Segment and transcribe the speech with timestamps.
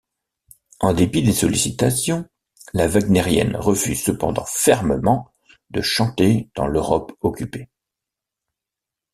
[0.79, 2.25] En dépit des sollicitations,
[2.73, 5.31] la wagnérienne refuse cependant fermement
[5.69, 7.69] de chanter dans l'Europe occupée.